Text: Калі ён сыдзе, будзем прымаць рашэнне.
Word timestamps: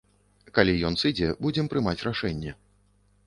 Калі 0.55 0.73
ён 0.89 0.95
сыдзе, 1.01 1.27
будзем 1.45 1.69
прымаць 1.73 2.03
рашэнне. 2.07 2.51